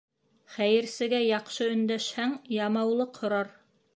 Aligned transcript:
Хәйерсегә 0.53 1.19
яҡшы 1.33 1.69
өндәшһәң, 1.75 2.35
ямаулыҡ 2.57 3.23
һорар 3.25 3.55